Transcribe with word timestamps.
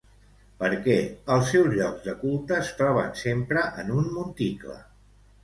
Per 0.61 0.69
què 0.85 0.95
els 1.35 1.51
seus 1.55 1.69
llocs 1.73 2.07
de 2.07 2.15
culte 2.23 2.57
es 2.61 2.73
troben 2.81 3.13
sempre 3.21 3.67
en 3.85 3.95
un 4.01 4.11
monticle? 4.19 4.81